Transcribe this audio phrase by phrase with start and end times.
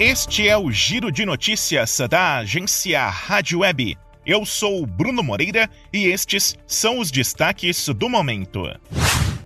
[0.00, 3.98] Este é o Giro de Notícias da agência Rádio Web.
[4.24, 8.62] Eu sou Bruno Moreira e estes são os destaques do momento.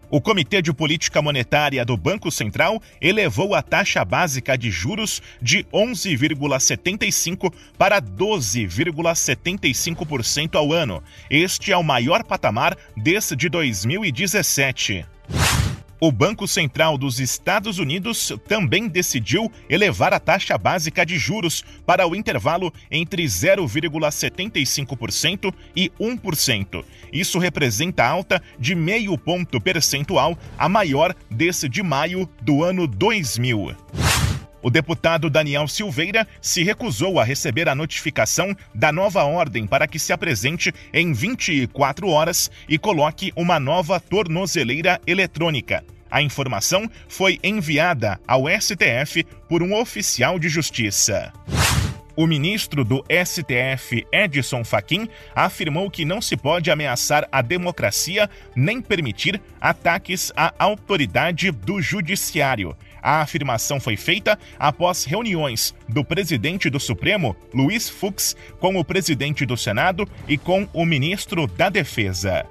[0.09, 5.64] O Comitê de Política Monetária do Banco Central elevou a taxa básica de juros de
[5.64, 11.02] 11,75% para 12,75% ao ano.
[11.28, 15.05] Este é o maior patamar desde 2017.
[15.98, 22.06] O Banco Central dos Estados Unidos também decidiu elevar a taxa básica de juros para
[22.06, 26.84] o intervalo entre 0,75% e 1%.
[27.11, 33.74] Isso representa alta de meio ponto percentual, a maior desde maio do ano 2000.
[34.67, 39.97] O deputado Daniel Silveira se recusou a receber a notificação da nova ordem para que
[39.97, 45.84] se apresente em 24 horas e coloque uma nova tornozeleira eletrônica.
[46.11, 51.33] A informação foi enviada ao STF por um oficial de justiça.
[52.17, 58.80] O ministro do STF, Edson Fachin, afirmou que não se pode ameaçar a democracia nem
[58.80, 62.75] permitir ataques à autoridade do judiciário.
[63.06, 69.46] A afirmação foi feita após reuniões do presidente do Supremo, Luiz Fux, com o presidente
[69.46, 72.44] do Senado e com o ministro da Defesa.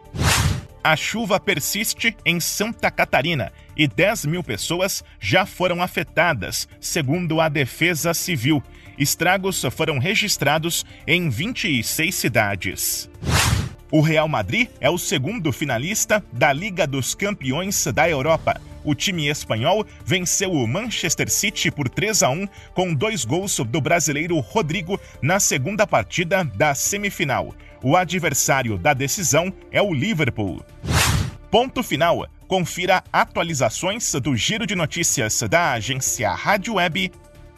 [0.81, 7.49] A chuva persiste em Santa Catarina e 10 mil pessoas já foram afetadas, segundo a
[7.49, 8.63] Defesa Civil.
[8.97, 13.09] Estragos foram registrados em 26 cidades.
[13.91, 18.61] O Real Madrid é o segundo finalista da Liga dos Campeões da Europa.
[18.85, 23.81] O time espanhol venceu o Manchester City por 3 a 1 com dois gols do
[23.81, 27.53] brasileiro Rodrigo na segunda partida da semifinal.
[27.84, 30.63] O adversário da decisão é o Liverpool.
[31.50, 32.28] Ponto final.
[32.47, 37.12] Confira atualizações do giro de notícias da agência Rádio Web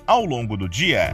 [0.06, 1.14] ao longo do dia.